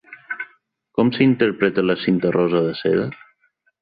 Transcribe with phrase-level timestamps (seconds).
[0.99, 3.07] Com s'interpreta la cinta rosa de seda?